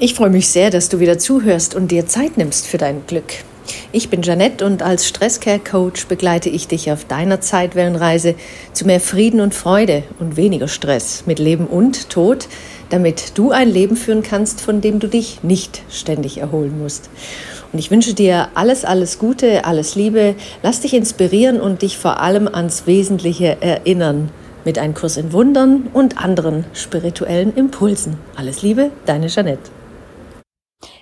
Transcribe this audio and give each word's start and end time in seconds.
Ich 0.00 0.14
freue 0.14 0.30
mich 0.30 0.46
sehr, 0.46 0.70
dass 0.70 0.88
du 0.88 1.00
wieder 1.00 1.18
zuhörst 1.18 1.74
und 1.74 1.90
dir 1.90 2.06
Zeit 2.06 2.36
nimmst 2.36 2.68
für 2.68 2.78
dein 2.78 3.04
Glück. 3.08 3.34
Ich 3.90 4.08
bin 4.08 4.22
Janette 4.22 4.64
und 4.64 4.80
als 4.80 5.08
Stresscare-Coach 5.08 6.06
begleite 6.06 6.48
ich 6.48 6.68
dich 6.68 6.92
auf 6.92 7.04
deiner 7.04 7.40
Zeitwellenreise 7.40 8.36
zu 8.72 8.86
mehr 8.86 9.00
Frieden 9.00 9.40
und 9.40 9.54
Freude 9.54 10.04
und 10.20 10.36
weniger 10.36 10.68
Stress 10.68 11.24
mit 11.26 11.40
Leben 11.40 11.66
und 11.66 12.10
Tod, 12.10 12.46
damit 12.90 13.36
du 13.36 13.50
ein 13.50 13.68
Leben 13.68 13.96
führen 13.96 14.22
kannst, 14.22 14.60
von 14.60 14.80
dem 14.80 15.00
du 15.00 15.08
dich 15.08 15.42
nicht 15.42 15.82
ständig 15.90 16.38
erholen 16.38 16.78
musst. 16.78 17.10
Und 17.72 17.80
ich 17.80 17.90
wünsche 17.90 18.14
dir 18.14 18.50
alles, 18.54 18.84
alles 18.84 19.18
Gute, 19.18 19.64
alles 19.64 19.96
Liebe. 19.96 20.36
Lass 20.62 20.80
dich 20.80 20.94
inspirieren 20.94 21.60
und 21.60 21.82
dich 21.82 21.98
vor 21.98 22.20
allem 22.20 22.46
ans 22.46 22.86
Wesentliche 22.86 23.60
erinnern 23.60 24.30
mit 24.64 24.78
einem 24.78 24.94
Kurs 24.94 25.16
in 25.16 25.32
Wundern 25.32 25.88
und 25.92 26.22
anderen 26.22 26.66
spirituellen 26.72 27.52
Impulsen. 27.56 28.16
Alles 28.36 28.62
Liebe, 28.62 28.92
deine 29.04 29.26
Janette. 29.26 29.77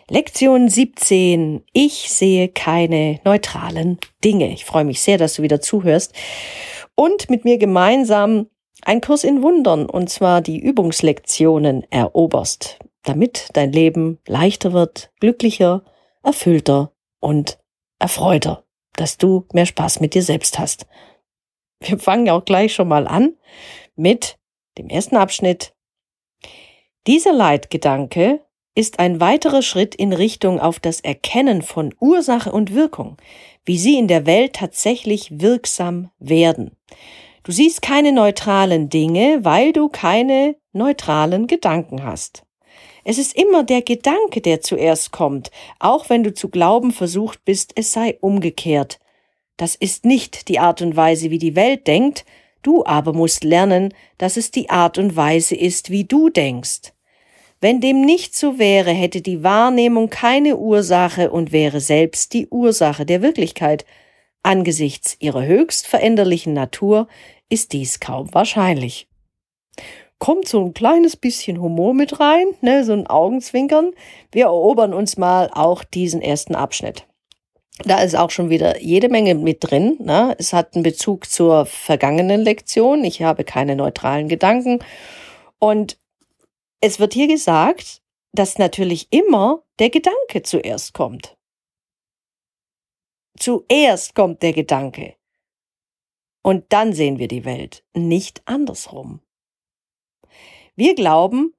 Lektion 0.09 0.68
17. 0.68 1.64
Ich 1.72 2.12
sehe 2.12 2.49
keine 2.49 3.18
neutralen 3.25 3.99
Dinge. 4.22 4.53
Ich 4.53 4.64
freue 4.64 4.85
mich 4.85 5.00
sehr, 5.00 5.18
dass 5.18 5.35
du 5.35 5.43
wieder 5.43 5.61
zuhörst 5.61 6.14
und 6.94 7.29
mit 7.29 7.44
mir 7.44 7.58
gemeinsam 7.58 8.46
einen 8.82 9.00
Kurs 9.00 9.25
in 9.25 9.43
Wundern 9.43 9.86
und 9.86 10.08
zwar 10.08 10.43
die 10.43 10.61
Übungslektionen 10.61 11.90
eroberst, 11.90 12.79
damit 13.03 13.49
dein 13.54 13.72
Leben 13.72 14.21
leichter 14.29 14.72
wird, 14.72 15.11
glücklicher, 15.18 15.82
erfüllter 16.22 16.93
und 17.18 17.58
erfreuter, 17.99 18.64
dass 18.93 19.18
du 19.18 19.44
mehr 19.52 19.66
Spaß 19.66 19.99
mit 19.99 20.14
dir 20.14 20.22
selbst 20.22 20.61
hast. 20.61 20.86
Wir 21.80 21.99
fangen 21.99 22.30
auch 22.30 22.44
gleich 22.44 22.72
schon 22.72 22.86
mal 22.86 23.08
an 23.08 23.35
mit 23.96 24.38
dem 24.79 24.88
ersten 24.88 25.16
Abschnitt. 25.16 25.75
Dieser 27.08 27.32
Leitgedanke 27.32 28.46
ist 28.76 29.00
ein 29.00 29.21
weiterer 29.21 29.62
Schritt 29.62 29.94
in 29.94 30.12
Richtung 30.12 30.61
auf 30.61 30.79
das 30.79 31.00
Erkennen 31.00 31.62
von 31.62 31.94
Ursache 31.98 32.52
und 32.52 32.74
Wirkung, 32.74 33.16
wie 33.64 33.78
sie 33.78 33.98
in 33.98 34.06
der 34.06 34.27
Welt 34.27 34.52
tatsächlich 34.52 35.41
wirksam 35.41 36.10
werden. 36.20 36.77
Du 37.42 37.52
siehst 37.52 37.80
keine 37.80 38.12
neutralen 38.12 38.91
Dinge, 38.91 39.41
weil 39.42 39.72
du 39.72 39.88
keine 39.88 40.56
neutralen 40.72 41.47
Gedanken 41.47 42.04
hast. 42.04 42.42
Es 43.02 43.19
ist 43.19 43.34
immer 43.34 43.64
der 43.64 43.82
Gedanke, 43.82 44.41
der 44.41 44.60
zuerst 44.60 45.10
kommt, 45.10 45.50
auch 45.78 46.10
wenn 46.10 46.22
du 46.22 46.34
zu 46.34 46.48
glauben 46.48 46.92
versucht 46.92 47.44
bist, 47.44 47.72
es 47.77 47.92
sei 47.92 48.19
umgekehrt. 48.20 48.98
Das 49.56 49.74
ist 49.74 50.04
nicht 50.04 50.48
die 50.48 50.58
Art 50.58 50.82
und 50.82 50.97
Weise, 50.97 51.30
wie 51.30 51.38
die 51.38 51.56
Welt 51.56 51.86
denkt, 51.86 52.27
du 52.62 52.84
aber 52.84 53.14
musst 53.14 53.42
lernen, 53.42 53.94
dass 54.19 54.36
es 54.36 54.50
die 54.50 54.69
Art 54.69 54.98
und 54.98 55.16
Weise 55.16 55.54
ist, 55.54 55.88
wie 55.88 56.04
du 56.04 56.28
denkst. 56.28 56.92
Wenn 57.60 57.80
dem 57.80 58.02
nicht 58.02 58.36
so 58.36 58.58
wäre, 58.58 58.90
hätte 58.90 59.22
die 59.22 59.42
Wahrnehmung 59.42 60.10
keine 60.10 60.56
Ursache 60.56 61.30
und 61.30 61.52
wäre 61.52 61.80
selbst 61.80 62.34
die 62.34 62.48
Ursache 62.48 63.06
der 63.06 63.22
Wirklichkeit. 63.22 63.86
Angesichts 64.42 65.16
ihrer 65.20 65.44
höchst 65.44 65.86
veränderlichen 65.86 66.52
Natur 66.52 67.08
ist 67.48 67.72
dies 67.72 67.98
kaum 68.00 68.32
wahrscheinlich. 68.34 69.08
Kommt 70.18 70.48
so 70.48 70.64
ein 70.64 70.74
kleines 70.74 71.16
bisschen 71.16 71.60
Humor 71.60 71.92
mit 71.92 72.20
rein, 72.20 72.46
ne, 72.60 72.84
so 72.84 72.92
ein 72.92 73.06
Augenzwinkern. 73.06 73.92
Wir 74.32 74.44
erobern 74.44 74.94
uns 74.94 75.16
mal 75.16 75.50
auch 75.52 75.84
diesen 75.84 76.22
ersten 76.22 76.54
Abschnitt. 76.54 77.06
Da 77.84 77.98
ist 77.98 78.16
auch 78.16 78.30
schon 78.30 78.48
wieder 78.48 78.80
jede 78.80 79.08
Menge 79.08 79.34
mit 79.34 79.58
drin. 79.60 79.96
Ne? 79.98 80.34
Es 80.38 80.54
hat 80.54 80.74
einen 80.74 80.82
Bezug 80.82 81.28
zur 81.28 81.66
vergangenen 81.66 82.41
Lektion. 82.41 83.04
Ich 83.04 83.22
habe 83.22 83.44
keine 83.44 83.76
neutralen 83.76 84.28
Gedanken. 84.28 84.78
Und 85.58 85.98
es 86.80 87.00
wird 87.00 87.14
hier 87.14 87.28
gesagt, 87.28 88.02
dass 88.32 88.58
natürlich 88.58 89.08
immer 89.10 89.62
der 89.78 89.91
Gedanke 89.91 90.42
zuerst 90.42 90.92
kommt. 90.94 91.36
Zuerst 93.38 94.14
kommt 94.14 94.42
der 94.42 94.52
Gedanke. 94.52 95.16
Und 96.42 96.72
dann 96.72 96.92
sehen 96.92 97.19
wir 97.19 97.28
die 97.28 97.44
Welt, 97.44 97.84
nicht 97.94 98.42
andersrum. 98.47 99.20
Wir 100.76 100.94
glauben, 100.94 101.54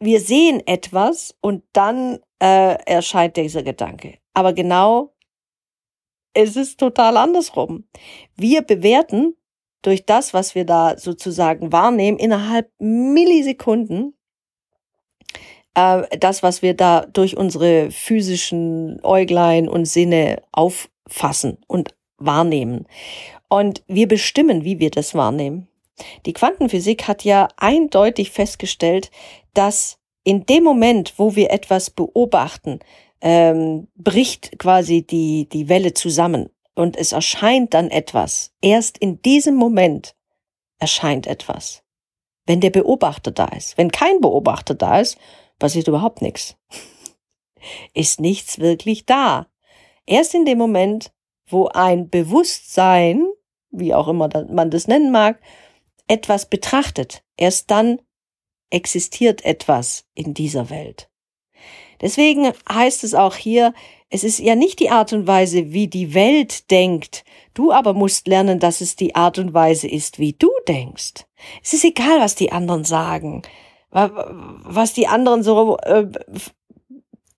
wir 0.00 0.20
sehen 0.20 0.64
etwas 0.66 1.36
und 1.40 1.64
dann 1.72 2.20
äh, 2.40 2.78
erscheint 2.84 3.36
dieser 3.36 3.62
Gedanke. 3.62 4.18
Aber 4.34 4.52
genau, 4.52 5.14
es 6.34 6.56
ist 6.56 6.78
total 6.78 7.16
andersrum. 7.16 7.88
Wir 8.36 8.62
bewerten 8.62 9.36
durch 9.82 10.06
das, 10.06 10.34
was 10.34 10.54
wir 10.54 10.64
da 10.64 10.96
sozusagen 10.98 11.72
wahrnehmen, 11.72 12.18
innerhalb 12.18 12.70
Millisekunden 12.78 14.17
äh, 15.78 16.18
das, 16.18 16.42
was 16.42 16.62
wir 16.62 16.74
da 16.74 17.06
durch 17.06 17.36
unsere 17.36 17.90
physischen 17.90 18.98
Äuglein 19.04 19.68
und 19.68 19.84
Sinne 19.84 20.42
auffassen 20.50 21.58
und 21.68 21.94
wahrnehmen. 22.18 22.86
Und 23.48 23.82
wir 23.86 24.08
bestimmen, 24.08 24.64
wie 24.64 24.80
wir 24.80 24.90
das 24.90 25.14
wahrnehmen. 25.14 25.68
Die 26.26 26.32
Quantenphysik 26.32 27.08
hat 27.08 27.24
ja 27.24 27.48
eindeutig 27.56 28.30
festgestellt, 28.30 29.10
dass 29.54 29.98
in 30.24 30.46
dem 30.46 30.64
Moment, 30.64 31.14
wo 31.16 31.34
wir 31.36 31.50
etwas 31.50 31.90
beobachten, 31.90 32.80
ähm, 33.20 33.88
bricht 33.96 34.58
quasi 34.58 35.02
die, 35.02 35.48
die 35.48 35.68
Welle 35.68 35.94
zusammen 35.94 36.50
und 36.74 36.96
es 36.96 37.12
erscheint 37.12 37.74
dann 37.74 37.90
etwas. 37.90 38.52
Erst 38.60 38.98
in 38.98 39.22
diesem 39.22 39.54
Moment 39.54 40.14
erscheint 40.78 41.26
etwas. 41.26 41.82
Wenn 42.46 42.60
der 42.60 42.70
Beobachter 42.70 43.30
da 43.30 43.46
ist. 43.46 43.76
Wenn 43.76 43.90
kein 43.90 44.20
Beobachter 44.20 44.74
da 44.74 45.00
ist, 45.00 45.18
passiert 45.58 45.88
überhaupt 45.88 46.22
nichts. 46.22 46.56
Ist 47.94 48.20
nichts 48.20 48.58
wirklich 48.58 49.06
da. 49.06 49.48
Erst 50.06 50.34
in 50.34 50.44
dem 50.44 50.58
Moment, 50.58 51.12
wo 51.46 51.68
ein 51.68 52.08
Bewusstsein, 52.08 53.26
wie 53.70 53.94
auch 53.94 54.08
immer 54.08 54.28
man 54.48 54.70
das 54.70 54.86
nennen 54.86 55.10
mag, 55.10 55.40
etwas 56.06 56.48
betrachtet, 56.48 57.22
erst 57.36 57.70
dann 57.70 58.00
existiert 58.70 59.44
etwas 59.44 60.06
in 60.14 60.34
dieser 60.34 60.70
Welt. 60.70 61.10
Deswegen 62.00 62.52
heißt 62.70 63.02
es 63.02 63.14
auch 63.14 63.34
hier, 63.34 63.74
es 64.08 64.24
ist 64.24 64.38
ja 64.38 64.54
nicht 64.54 64.78
die 64.80 64.90
Art 64.90 65.12
und 65.12 65.26
Weise, 65.26 65.72
wie 65.72 65.88
die 65.88 66.14
Welt 66.14 66.70
denkt, 66.70 67.24
du 67.52 67.72
aber 67.72 67.92
musst 67.92 68.28
lernen, 68.28 68.58
dass 68.58 68.80
es 68.80 68.96
die 68.96 69.14
Art 69.14 69.38
und 69.38 69.52
Weise 69.52 69.88
ist, 69.88 70.18
wie 70.18 70.32
du 70.32 70.50
denkst. 70.66 71.26
Es 71.62 71.74
ist 71.74 71.84
egal, 71.84 72.20
was 72.20 72.34
die 72.34 72.52
anderen 72.52 72.84
sagen 72.84 73.42
was 73.90 74.92
die 74.92 75.06
anderen 75.06 75.42
so 75.42 75.78
äh, 75.78 76.06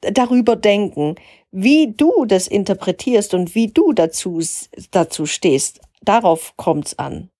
darüber 0.00 0.56
denken, 0.56 1.14
wie 1.50 1.92
du 1.92 2.24
das 2.24 2.46
interpretierst 2.46 3.34
und 3.34 3.54
wie 3.54 3.68
du 3.68 3.92
dazu, 3.92 4.40
dazu 4.90 5.26
stehst. 5.26 5.80
Darauf 6.02 6.56
kommt's 6.56 6.98
an. 6.98 7.30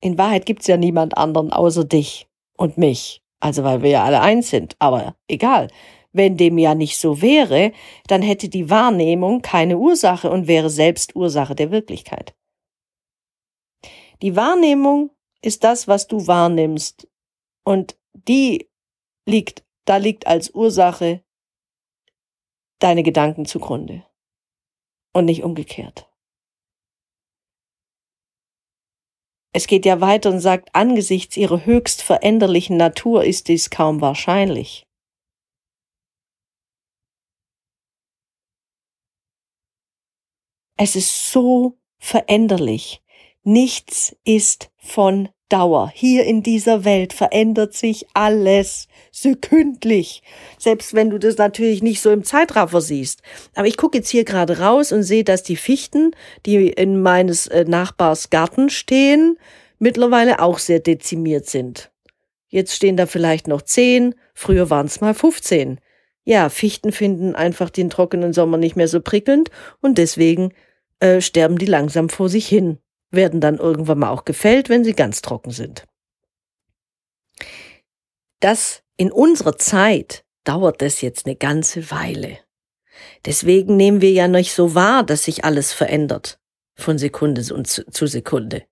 In 0.00 0.16
Wahrheit 0.16 0.46
gibt's 0.46 0.66
ja 0.66 0.76
niemand 0.76 1.16
anderen 1.16 1.52
außer 1.52 1.84
dich 1.84 2.28
und 2.56 2.78
mich. 2.78 3.22
Also 3.40 3.64
weil 3.64 3.82
wir 3.82 3.90
ja 3.90 4.04
alle 4.04 4.20
eins 4.20 4.50
sind. 4.50 4.76
Aber 4.78 5.14
egal. 5.28 5.68
Wenn 6.12 6.36
dem 6.36 6.56
ja 6.56 6.74
nicht 6.74 6.98
so 6.98 7.20
wäre, 7.20 7.72
dann 8.06 8.22
hätte 8.22 8.48
die 8.48 8.70
Wahrnehmung 8.70 9.42
keine 9.42 9.76
Ursache 9.76 10.30
und 10.30 10.48
wäre 10.48 10.70
selbst 10.70 11.14
Ursache 11.14 11.54
der 11.54 11.70
Wirklichkeit. 11.70 12.34
Die 14.22 14.34
Wahrnehmung 14.34 15.10
ist 15.42 15.64
das, 15.64 15.86
was 15.86 16.08
du 16.08 16.26
wahrnimmst 16.26 17.06
und 17.68 17.98
die 18.14 18.70
liegt, 19.26 19.62
da 19.84 19.98
liegt 19.98 20.26
als 20.26 20.48
Ursache 20.54 21.22
deine 22.78 23.02
Gedanken 23.02 23.44
zugrunde. 23.44 24.06
Und 25.12 25.26
nicht 25.26 25.42
umgekehrt. 25.42 26.10
Es 29.52 29.66
geht 29.66 29.84
ja 29.84 30.00
weiter 30.00 30.30
und 30.30 30.40
sagt, 30.40 30.74
angesichts 30.74 31.36
ihrer 31.36 31.66
höchst 31.66 32.00
veränderlichen 32.00 32.78
Natur 32.78 33.24
ist 33.24 33.48
dies 33.48 33.68
kaum 33.68 34.00
wahrscheinlich. 34.00 34.86
Es 40.78 40.96
ist 40.96 41.30
so 41.30 41.78
veränderlich. 41.98 43.02
Nichts 43.42 44.16
ist 44.24 44.72
von 44.78 45.28
Dauer. 45.48 45.90
Hier 45.94 46.24
in 46.24 46.42
dieser 46.42 46.84
Welt 46.84 47.12
verändert 47.12 47.74
sich 47.74 48.06
alles 48.14 48.88
sekündlich. 49.10 50.22
Selbst 50.58 50.94
wenn 50.94 51.10
du 51.10 51.18
das 51.18 51.38
natürlich 51.38 51.82
nicht 51.82 52.00
so 52.00 52.10
im 52.10 52.24
Zeitraffer 52.24 52.80
siehst. 52.80 53.22
Aber 53.54 53.66
ich 53.66 53.76
gucke 53.76 53.98
jetzt 53.98 54.10
hier 54.10 54.24
gerade 54.24 54.58
raus 54.60 54.92
und 54.92 55.02
sehe, 55.02 55.24
dass 55.24 55.42
die 55.42 55.56
Fichten, 55.56 56.12
die 56.46 56.68
in 56.68 57.00
meines 57.00 57.46
äh, 57.46 57.64
Nachbars 57.64 58.30
Garten 58.30 58.70
stehen, 58.70 59.38
mittlerweile 59.78 60.40
auch 60.40 60.58
sehr 60.58 60.80
dezimiert 60.80 61.46
sind. 61.46 61.90
Jetzt 62.48 62.74
stehen 62.74 62.96
da 62.96 63.06
vielleicht 63.06 63.46
noch 63.46 63.62
zehn, 63.62 64.14
früher 64.34 64.70
waren 64.70 64.86
es 64.86 65.00
mal 65.00 65.14
15. 65.14 65.80
Ja, 66.24 66.48
Fichten 66.48 66.92
finden 66.92 67.34
einfach 67.34 67.70
den 67.70 67.90
trockenen 67.90 68.32
Sommer 68.32 68.58
nicht 68.58 68.76
mehr 68.76 68.88
so 68.88 69.00
prickelnd 69.00 69.50
und 69.80 69.98
deswegen 69.98 70.52
äh, 71.00 71.20
sterben 71.20 71.58
die 71.58 71.66
langsam 71.66 72.08
vor 72.08 72.28
sich 72.28 72.46
hin 72.46 72.78
werden 73.10 73.40
dann 73.40 73.58
irgendwann 73.58 73.98
mal 73.98 74.10
auch 74.10 74.24
gefällt, 74.24 74.68
wenn 74.68 74.84
sie 74.84 74.94
ganz 74.94 75.22
trocken 75.22 75.50
sind. 75.50 75.84
Dass 78.40 78.82
in 78.96 79.10
unserer 79.10 79.56
Zeit 79.56 80.24
dauert 80.44 80.82
das 80.82 81.00
jetzt 81.00 81.26
eine 81.26 81.36
ganze 81.36 81.90
Weile. 81.90 82.38
Deswegen 83.24 83.76
nehmen 83.76 84.00
wir 84.00 84.12
ja 84.12 84.28
nicht 84.28 84.52
so 84.52 84.74
wahr, 84.74 85.04
dass 85.04 85.24
sich 85.24 85.44
alles 85.44 85.72
verändert 85.72 86.38
von 86.74 86.98
Sekunde 86.98 87.42
zu 87.42 88.06
Sekunde. 88.06 88.64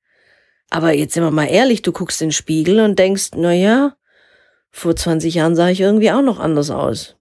Aber 0.71 0.93
jetzt 0.93 1.15
sind 1.15 1.23
wir 1.23 1.31
mal 1.31 1.47
ehrlich, 1.47 1.83
du 1.83 1.93
guckst 1.93 2.21
in 2.23 2.29
den 2.29 2.33
Spiegel 2.33 2.81
und 2.81 2.99
denkst, 2.99 3.31
na 3.37 3.53
ja, 3.53 3.97
vor 4.71 4.97
20 4.97 5.35
Jahren 5.35 5.57
sah 5.57 5.69
ich 5.69 5.81
irgendwie 5.81 6.11
auch 6.11 6.23
noch 6.23 6.39
anders 6.39 6.71
aus. 6.71 7.17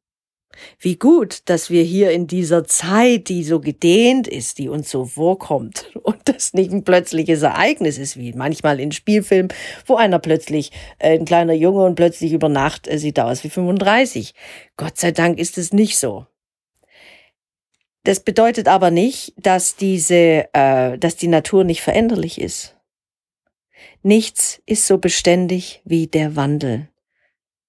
Wie 0.80 0.96
gut, 0.98 1.42
dass 1.46 1.70
wir 1.70 1.84
hier 1.84 2.12
in 2.12 2.28
dieser 2.28 2.66
Zeit, 2.66 3.30
die 3.30 3.44
so 3.44 3.60
gedehnt 3.60 4.28
ist, 4.28 4.58
die 4.58 4.70
uns 4.70 4.90
so 4.90 5.06
vorkommt 5.06 5.92
und 6.04 6.18
das 6.26 6.54
nicht 6.54 6.72
ein 6.72 6.84
plötzliches 6.84 7.42
Ereignis 7.42 7.98
ist, 7.98 8.18
wie 8.18 8.34
manchmal 8.34 8.80
in 8.80 8.92
Spielfilmen, 8.92 9.54
wo 9.86 9.96
einer 9.96 10.20
plötzlich, 10.20 10.72
äh, 11.00 11.18
ein 11.18 11.26
kleiner 11.26 11.54
Junge 11.54 11.84
und 11.84 11.96
plötzlich 11.96 12.34
über 12.34 12.50
Nacht 12.50 12.88
äh, 12.88 12.98
sieht 12.98 13.20
aus 13.20 13.44
wie 13.44 13.50
35. 13.50 14.34
Gott 14.78 14.98
sei 14.98 15.12
Dank 15.12 15.40
ist 15.40 15.58
es 15.58 15.74
nicht 15.74 15.98
so. 15.98 16.26
Das 18.04 18.20
bedeutet 18.20 18.68
aber 18.68 18.92
nicht, 18.92 19.34
dass 19.38 19.76
diese, 19.76 20.48
äh, 20.54 20.98
dass 20.98 21.16
die 21.16 21.28
Natur 21.28 21.64
nicht 21.64 21.82
veränderlich 21.82 22.40
ist. 22.40 22.76
Nichts 24.04 24.62
ist 24.68 24.86
so 24.86 25.00
beständig 25.00 25.82
wie 25.84 26.06
der 26.06 26.36
Wandel. 26.36 26.90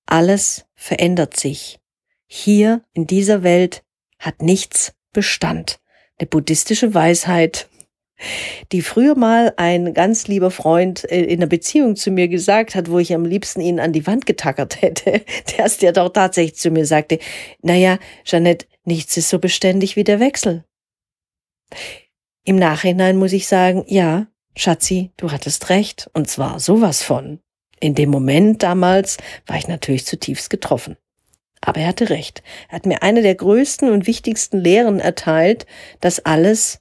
Alles 0.05 0.67
verändert 0.75 1.37
sich. 1.37 1.81
Hier 2.27 2.83
in 2.93 3.07
dieser 3.07 3.43
Welt 3.43 3.83
hat 4.19 4.43
nichts 4.43 4.95
Bestand. 5.13 5.81
Eine 6.19 6.27
buddhistische 6.27 6.95
Weisheit, 6.95 7.69
die 8.73 8.83
früher 8.83 9.15
mal 9.15 9.53
ein 9.57 9.93
ganz 9.93 10.27
lieber 10.27 10.51
Freund 10.51 11.05
äh, 11.11 11.23
in 11.23 11.41
einer 11.41 11.47
Beziehung 11.47 11.97
zu 11.97 12.11
mir 12.11 12.29
gesagt 12.29 12.75
hat, 12.75 12.91
wo 12.91 12.99
ich 12.99 13.15
am 13.15 13.25
liebsten 13.25 13.61
ihn 13.61 13.79
an 13.79 13.93
die 13.93 14.07
Wand 14.07 14.27
getackert 14.27 14.81
hätte, 14.83 15.23
der 15.57 15.67
es 15.67 15.81
ja 15.81 15.93
doch 15.93 16.09
tatsächlich 16.09 16.57
zu 16.57 16.71
mir 16.71 16.87
sagte, 16.87 17.19
naja, 17.63 17.99
Jeanette, 18.25 18.67
nichts 18.85 19.17
ist 19.17 19.29
so 19.29 19.39
beständig 19.39 19.97
wie 19.97 20.05
der 20.05 20.21
Wechsel. 20.21 20.65
Im 22.45 22.57
Nachhinein 22.57 23.17
muss 23.17 23.33
ich 23.33 23.47
sagen, 23.47 23.85
ja, 23.89 24.29
Schatzi, 24.57 25.11
du 25.17 25.33
hattest 25.33 25.69
recht, 25.69 26.09
und 26.15 26.31
zwar 26.31 26.61
sowas 26.61 27.03
von. 27.03 27.41
In 27.81 27.95
dem 27.95 28.09
Moment 28.09 28.63
damals 28.63 29.19
war 29.47 29.59
ich 29.59 29.69
natürlich 29.69 30.07
zutiefst 30.07 30.49
getroffen. 30.49 30.97
Aber 31.67 31.81
er 31.81 31.89
hatte 31.89 32.11
recht. 32.11 32.45
Er 32.69 32.77
hat 32.77 32.87
mir 32.87 33.03
eine 33.03 33.23
der 33.23 33.35
größten 33.35 33.91
und 33.91 34.07
wichtigsten 34.07 34.59
Lehren 34.59 35.01
erteilt, 35.01 35.67
dass 36.01 36.25
alles 36.25 36.81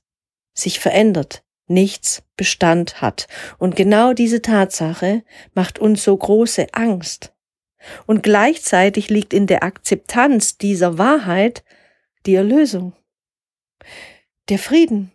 sich 0.54 0.80
verändert, 0.80 1.44
nichts 1.66 2.22
Bestand 2.38 3.02
hat. 3.02 3.28
Und 3.58 3.76
genau 3.76 4.14
diese 4.14 4.44
Tatsache 4.44 5.24
macht 5.56 5.80
uns 5.80 6.04
so 6.04 6.16
große 6.16 6.68
Angst. 6.74 7.34
Und 8.06 8.22
gleichzeitig 8.22 9.10
liegt 9.10 9.34
in 9.34 9.48
der 9.48 9.64
Akzeptanz 9.64 10.60
dieser 10.60 11.00
Wahrheit 11.00 11.64
die 12.28 12.36
Erlösung, 12.36 12.94
der 14.50 14.60
Frieden. 14.60 15.12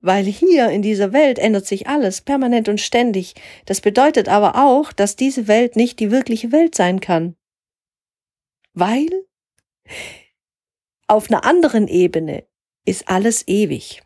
Weil 0.00 0.24
hier 0.24 0.70
in 0.70 0.80
dieser 0.80 1.12
Welt 1.12 1.38
ändert 1.38 1.66
sich 1.66 1.88
alles 1.88 2.22
permanent 2.22 2.70
und 2.70 2.80
ständig. 2.80 3.34
Das 3.66 3.82
bedeutet 3.82 4.30
aber 4.30 4.56
auch, 4.56 4.92
dass 4.92 5.14
diese 5.14 5.46
Welt 5.46 5.76
nicht 5.76 6.00
die 6.00 6.10
wirkliche 6.10 6.52
Welt 6.52 6.74
sein 6.74 7.00
kann. 7.00 7.36
Weil 8.80 9.10
auf 11.06 11.30
einer 11.30 11.44
anderen 11.44 11.86
Ebene 11.86 12.44
ist 12.86 13.08
alles 13.08 13.46
ewig. 13.46 14.02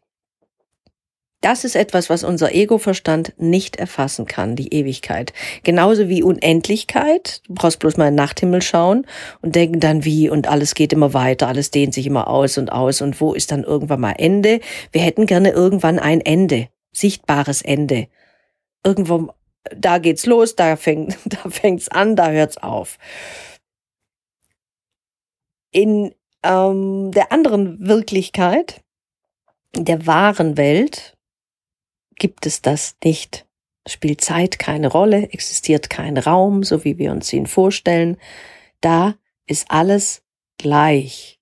Das 1.41 1.62
ist 1.62 1.76
etwas, 1.76 2.11
was 2.11 2.25
unser 2.25 2.53
Ego-Verstand 2.53 3.35
nicht 3.37 3.76
erfassen 3.76 4.26
kann, 4.26 4.56
die 4.56 4.75
Ewigkeit. 4.75 5.32
Genauso 5.62 6.09
wie 6.09 6.25
Unendlichkeit. 6.25 7.43
Du 7.47 7.55
brauchst 7.55 7.79
bloß 7.79 7.99
mal 7.99 8.09
in 8.09 8.15
den 8.15 8.25
Nachthimmel 8.25 8.62
schauen 8.62 9.06
und 9.43 9.55
denken 9.55 9.79
dann 9.79 10.05
wie 10.05 10.29
und 10.29 10.49
alles 10.49 10.75
geht 10.75 10.93
immer 10.93 11.15
weiter, 11.15 11.47
alles 11.47 11.70
dehnt 11.70 11.94
sich 11.94 12.09
immer 12.09 12.27
aus 12.27 12.59
und 12.59 12.73
aus 12.73 13.00
und 13.00 13.20
wo 13.20 13.32
ist 13.32 13.53
dann 13.53 13.62
irgendwann 13.62 14.00
mal 14.00 14.15
Ende? 14.19 14.59
Wir 14.91 15.03
hätten 15.03 15.27
gerne 15.27 15.50
irgendwann 15.50 16.00
ein 16.00 16.20
Ende, 16.20 16.69
sichtbares 16.91 17.62
Ende. 17.62 18.09
Irgendwo, 18.82 19.29
da 19.77 19.99
geht's 19.99 20.27
los, 20.27 20.56
da 20.56 20.75
fängt, 20.75 21.17
da 21.27 21.49
fängt's 21.49 21.88
an, 21.88 22.17
da 22.17 22.31
hört's 22.31 22.56
auf. 22.56 22.99
In 25.75 26.15
ähm, 26.44 27.11
der 27.11 27.32
anderen 27.32 27.85
Wirklichkeit, 27.85 28.81
der 29.76 30.06
wahren 30.06 30.56
Welt, 30.56 31.17
gibt 32.15 32.47
es 32.47 32.62
das 32.62 32.94
nicht. 33.03 33.44
Spielt 33.88 34.21
Zeit 34.21 34.61
keine 34.61 34.87
Rolle, 34.87 35.31
existiert 35.32 35.91
kein 35.91 36.17
Raum, 36.17 36.62
so 36.62 36.85
wie 36.85 36.97
wir 36.97 37.11
uns 37.11 37.32
ihn 37.32 37.49
vorstellen. 37.49 38.19
Da 38.81 39.17
ist 39.47 39.69
alles 39.69 40.23
gleich. 40.59 41.41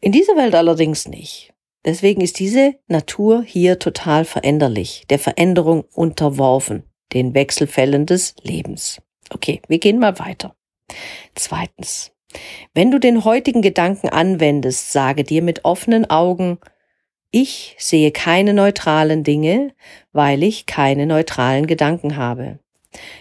In 0.00 0.12
dieser 0.12 0.36
Welt 0.36 0.54
allerdings 0.54 1.08
nicht. 1.08 1.54
Deswegen 1.86 2.20
ist 2.20 2.38
diese 2.38 2.74
Natur 2.86 3.42
hier 3.42 3.78
total 3.78 4.26
veränderlich, 4.26 5.06
der 5.08 5.18
Veränderung 5.18 5.86
unterworfen, 5.94 6.82
den 7.14 7.32
Wechselfällen 7.32 8.04
des 8.04 8.34
Lebens. 8.42 9.00
Okay, 9.30 9.62
wir 9.68 9.78
gehen 9.78 9.98
mal 9.98 10.18
weiter. 10.18 10.54
Zweitens. 11.34 12.12
Wenn 12.74 12.90
du 12.90 12.98
den 12.98 13.24
heutigen 13.24 13.62
Gedanken 13.62 14.08
anwendest, 14.08 14.92
sage 14.92 15.24
dir 15.24 15.42
mit 15.42 15.64
offenen 15.64 16.10
Augen, 16.10 16.58
ich 17.30 17.74
sehe 17.78 18.10
keine 18.10 18.54
neutralen 18.54 19.24
Dinge, 19.24 19.72
weil 20.12 20.42
ich 20.42 20.66
keine 20.66 21.06
neutralen 21.06 21.66
Gedanken 21.66 22.16
habe. 22.16 22.58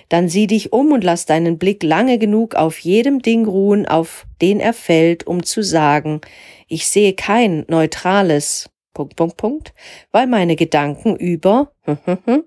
Dann 0.10 0.30
sieh 0.30 0.48
dich 0.48 0.72
um 0.72 0.92
und 0.94 1.04
lass 1.04 1.26
deinen 1.26 1.58
Blick 1.58 1.84
lange 1.84 2.18
genug 2.18 2.56
auf 2.56 2.80
jedem 2.80 3.22
Ding 3.22 3.46
ruhen, 3.46 3.86
auf 3.86 4.26
den 4.42 4.60
er 4.60 4.74
fällt, 4.74 5.28
um 5.28 5.44
zu 5.44 5.62
sagen, 5.62 6.22
ich 6.68 6.88
sehe 6.88 7.14
kein 7.14 7.66
neutrales, 7.68 8.70
Punkt, 8.94 9.16
Punkt, 9.16 9.38
Punkt, 9.38 9.74
weil 10.12 10.28
meine 10.28 10.56
Gedanken 10.56 11.16
über 11.16 11.74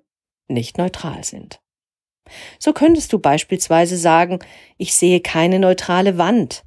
nicht 0.48 0.78
neutral 0.78 1.24
sind. 1.24 1.59
So 2.58 2.72
könntest 2.72 3.12
du 3.12 3.18
beispielsweise 3.18 3.96
sagen, 3.96 4.38
ich 4.78 4.94
sehe 4.94 5.20
keine 5.20 5.58
neutrale 5.58 6.18
Wand, 6.18 6.64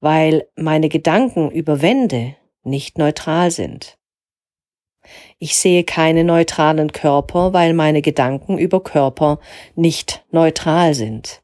weil 0.00 0.46
meine 0.56 0.88
Gedanken 0.88 1.50
über 1.50 1.82
Wände 1.82 2.36
nicht 2.62 2.98
neutral 2.98 3.50
sind. 3.50 3.98
Ich 5.38 5.56
sehe 5.56 5.84
keine 5.84 6.24
neutralen 6.24 6.92
Körper, 6.92 7.52
weil 7.52 7.74
meine 7.74 8.02
Gedanken 8.02 8.58
über 8.58 8.82
Körper 8.82 9.38
nicht 9.74 10.24
neutral 10.30 10.94
sind. 10.94 11.42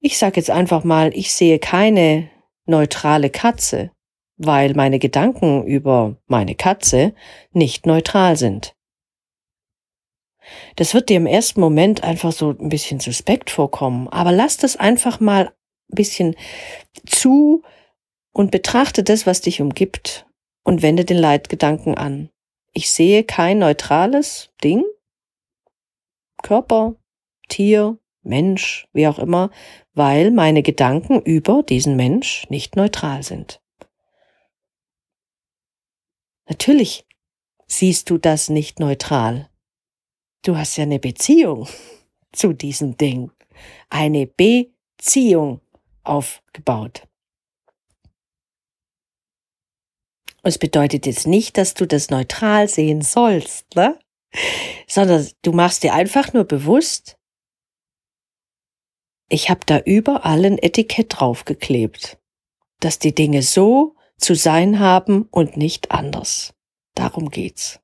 Ich 0.00 0.18
sage 0.18 0.36
jetzt 0.36 0.50
einfach 0.50 0.84
mal, 0.84 1.10
ich 1.14 1.32
sehe 1.32 1.58
keine 1.58 2.30
neutrale 2.66 3.30
Katze, 3.30 3.90
weil 4.36 4.74
meine 4.74 4.98
Gedanken 4.98 5.64
über 5.64 6.16
meine 6.26 6.54
Katze 6.54 7.14
nicht 7.52 7.86
neutral 7.86 8.36
sind. 8.36 8.74
Das 10.76 10.94
wird 10.94 11.08
dir 11.08 11.16
im 11.16 11.26
ersten 11.26 11.60
Moment 11.60 12.04
einfach 12.04 12.32
so 12.32 12.50
ein 12.50 12.68
bisschen 12.68 13.00
suspekt 13.00 13.50
vorkommen, 13.50 14.08
aber 14.08 14.32
lass 14.32 14.56
das 14.56 14.76
einfach 14.76 15.20
mal 15.20 15.46
ein 15.46 15.94
bisschen 15.94 16.36
zu 17.06 17.62
und 18.32 18.50
betrachte 18.50 19.02
das, 19.02 19.26
was 19.26 19.40
dich 19.40 19.60
umgibt 19.60 20.26
und 20.64 20.82
wende 20.82 21.04
den 21.04 21.18
Leitgedanken 21.18 21.96
an. 21.96 22.30
Ich 22.72 22.90
sehe 22.92 23.24
kein 23.24 23.58
neutrales 23.58 24.50
Ding, 24.62 24.84
Körper, 26.42 26.94
Tier, 27.48 27.98
Mensch, 28.22 28.86
wie 28.92 29.08
auch 29.08 29.18
immer, 29.18 29.50
weil 29.94 30.30
meine 30.30 30.62
Gedanken 30.62 31.20
über 31.20 31.62
diesen 31.62 31.96
Mensch 31.96 32.46
nicht 32.48 32.76
neutral 32.76 33.22
sind. 33.22 33.60
Natürlich 36.48 37.06
siehst 37.66 38.10
du 38.10 38.18
das 38.18 38.48
nicht 38.48 38.80
neutral. 38.80 39.49
Du 40.42 40.56
hast 40.56 40.76
ja 40.76 40.84
eine 40.84 40.98
Beziehung 40.98 41.68
zu 42.32 42.52
diesem 42.52 42.96
Ding. 42.96 43.30
Eine 43.90 44.26
Beziehung 44.26 45.60
aufgebaut. 46.02 47.06
Es 50.42 50.56
bedeutet 50.56 51.04
jetzt 51.04 51.26
nicht, 51.26 51.58
dass 51.58 51.74
du 51.74 51.86
das 51.86 52.08
neutral 52.08 52.68
sehen 52.68 53.02
sollst, 53.02 53.74
ne? 53.74 53.98
sondern 54.86 55.28
du 55.42 55.52
machst 55.52 55.82
dir 55.82 55.92
einfach 55.92 56.32
nur 56.32 56.44
bewusst, 56.44 57.18
ich 59.28 59.50
habe 59.50 59.60
da 59.66 59.78
überall 59.78 60.44
ein 60.44 60.58
Etikett 60.58 61.20
draufgeklebt, 61.20 62.18
dass 62.80 62.98
die 62.98 63.14
Dinge 63.14 63.42
so 63.42 63.94
zu 64.16 64.34
sein 64.34 64.80
haben 64.80 65.28
und 65.30 65.56
nicht 65.56 65.92
anders. 65.92 66.52
Darum 66.94 67.30
geht's. 67.30 67.80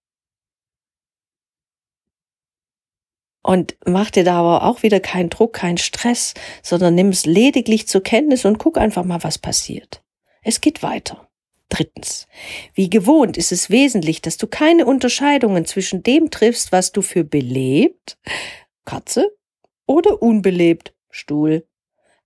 Und 3.47 3.77
mach 3.87 4.11
dir 4.11 4.25
da 4.25 4.41
aber 4.41 4.65
auch 4.65 4.83
wieder 4.83 4.99
keinen 4.99 5.31
Druck, 5.31 5.53
keinen 5.53 5.79
Stress, 5.79 6.35
sondern 6.65 6.97
nimm 6.97 7.11
es 7.11 7.27
lediglich 7.27 7.87
zur 7.87 8.03
Kenntnis 8.03 8.45
und 8.45 8.59
guck 8.59 8.77
einfach 8.77 9.05
mal, 9.05 9.23
was 9.23 9.39
passiert. 9.39 10.03
Es 10.43 10.61
geht 10.61 10.83
weiter. 10.83 11.29
Drittens. 11.69 12.27
Wie 12.75 12.91
gewohnt 12.91 13.37
ist 13.37 13.53
es 13.53 13.71
wesentlich, 13.71 14.21
dass 14.21 14.37
du 14.37 14.49
keine 14.49 14.85
Unterscheidungen 14.85 15.65
zwischen 15.65 16.03
dem 16.03 16.33
triffst, 16.33 16.73
was 16.73 16.91
du 16.91 17.03
für 17.03 17.23
belebt, 17.23 18.19
Katze, 18.85 19.31
oder 19.87 20.21
unbelebt, 20.23 20.93
Stuhl, 21.11 21.69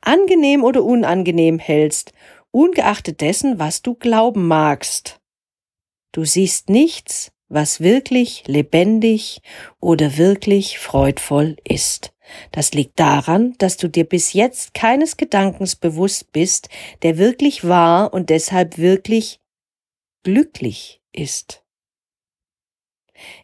angenehm 0.00 0.64
oder 0.64 0.82
unangenehm 0.82 1.58
hältst, 1.58 2.14
ungeachtet 2.50 3.20
dessen, 3.20 3.58
was 3.58 3.82
du 3.82 3.94
glauben 3.94 4.48
magst. 4.48 5.20
Du 6.12 6.24
siehst 6.24 6.70
nichts, 6.70 7.30
was 7.50 7.80
wirklich 7.80 8.44
lebendig 8.46 9.42
oder 9.80 10.16
wirklich 10.16 10.78
freudvoll 10.78 11.56
ist. 11.64 12.12
Das 12.52 12.72
liegt 12.72 12.98
daran, 12.98 13.54
dass 13.58 13.76
du 13.76 13.88
dir 13.88 14.04
bis 14.04 14.32
jetzt 14.32 14.72
keines 14.72 15.16
Gedankens 15.16 15.76
bewusst 15.76 16.32
bist, 16.32 16.68
der 17.02 17.18
wirklich 17.18 17.66
wahr 17.66 18.14
und 18.14 18.30
deshalb 18.30 18.78
wirklich 18.78 19.40
glücklich 20.22 21.00
ist. 21.12 21.64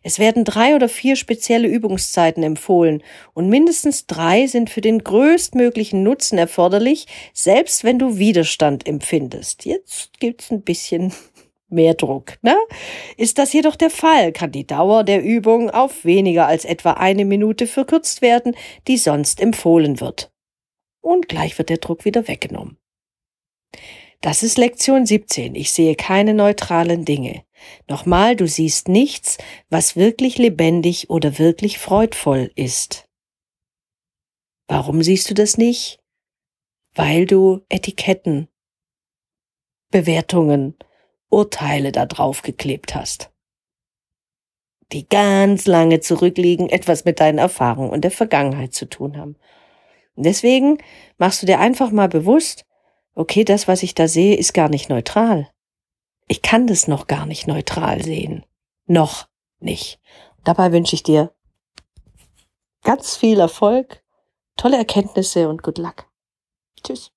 Es 0.03 0.19
werden 0.19 0.45
drei 0.45 0.75
oder 0.75 0.89
vier 0.89 1.17
spezielle 1.17 1.69
Übungszeiten 1.69 2.43
empfohlen 2.43 3.03
und 3.35 3.49
mindestens 3.49 4.07
drei 4.07 4.47
sind 4.47 4.71
für 4.71 4.81
den 4.81 5.05
größtmöglichen 5.05 6.03
Nutzen 6.03 6.39
erforderlich, 6.39 7.07
selbst 7.35 7.85
wenn 7.85 7.99
du 7.99 8.17
Widerstand 8.17 8.87
empfindest. 8.87 9.67
Jetzt 9.67 10.19
gibt's 10.19 10.51
ein 10.51 10.63
bisschen 10.63 11.13
mehr 11.69 11.95
Druck. 11.95 12.39
Ne? 12.43 12.57
Ist 13.17 13.39
das 13.39 13.53
jedoch 13.53 13.77
der 13.77 13.91
Fall, 13.91 14.33
kann 14.33 14.53
die 14.53 14.67
Dauer 14.67 15.05
der 15.05 15.23
Übung 15.23 15.71
auf 15.71 16.05
weniger 16.05 16.47
als 16.47 16.65
etwa 16.65 16.93
eine 16.93 17.25
Minute 17.25 17.67
verkürzt 17.67 18.23
werden, 18.23 18.55
die 18.87 18.97
sonst 18.97 19.41
empfohlen 19.41 20.01
wird. 20.01 20.33
Und 21.01 21.29
gleich 21.29 21.59
wird 21.59 21.69
der 21.69 21.79
Druck 21.79 22.05
wieder 22.05 22.29
weggenommen. 22.29 22.79
Das 24.21 24.43
ist 24.43 24.59
Lektion 24.59 25.07
17. 25.07 25.55
Ich 25.55 25.73
sehe 25.73 25.95
keine 25.95 26.35
neutralen 26.35 27.05
Dinge. 27.05 27.45
Nochmal, 27.89 28.37
du 28.37 28.47
siehst 28.49 28.89
nichts, 28.89 29.39
was 29.69 29.97
wirklich 29.97 30.39
lebendig 30.39 31.11
oder 31.11 31.39
wirklich 31.39 31.79
freudvoll 31.79 32.51
ist. 32.55 33.09
Warum 34.69 35.03
siehst 35.03 35.31
du 35.31 35.35
das 35.35 35.59
nicht? 35.59 36.01
Weil 36.95 37.27
du 37.27 37.61
Etiketten, 37.69 38.49
Bewertungen, 39.91 40.77
Urteile 41.29 41.93
da 41.93 42.07
drauf 42.07 42.43
geklebt 42.43 42.95
hast, 42.95 43.31
die 44.93 45.09
ganz 45.09 45.67
lange 45.67 46.01
zurückliegen, 46.01 46.69
etwas 46.69 47.05
mit 47.05 47.21
deinen 47.21 47.39
Erfahrungen 47.39 47.91
und 47.91 48.03
der 48.03 48.11
Vergangenheit 48.11 48.75
zu 48.75 48.89
tun 48.89 49.17
haben. 49.17 49.37
Und 50.15 50.25
deswegen 50.25 50.79
machst 51.19 51.43
du 51.43 51.47
dir 51.47 51.59
einfach 51.59 51.91
mal 51.91 52.09
bewusst, 52.09 52.65
okay, 53.15 53.45
das, 53.45 53.69
was 53.69 53.83
ich 53.83 53.95
da 53.95 54.09
sehe, 54.09 54.37
ist 54.37 54.55
gar 54.55 54.69
nicht 54.69 54.89
neutral. 54.89 55.51
Ich 56.29 56.43
kann 56.43 56.67
das 56.67 56.89
noch 56.89 57.07
gar 57.07 57.27
nicht 57.27 57.47
neutral 57.47 58.03
sehen. 58.03 58.45
Noch 58.87 59.29
nicht. 59.59 60.01
Dabei 60.45 60.73
wünsche 60.73 60.95
ich 60.95 61.03
dir 61.03 61.33
ganz 62.83 63.17
viel 63.17 63.41
Erfolg, 63.41 64.03
tolle 64.57 64.77
Erkenntnisse 64.77 65.49
und 65.49 65.63
good 65.63 65.79
luck. 65.79 66.07
Tschüss. 66.83 67.16